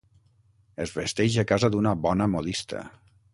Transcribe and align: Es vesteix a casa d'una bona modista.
Es 0.85 0.93
vesteix 0.95 1.37
a 1.43 1.45
casa 1.51 1.71
d'una 1.75 1.93
bona 2.07 2.29
modista. 2.37 2.83